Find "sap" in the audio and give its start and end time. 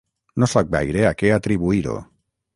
0.53-0.71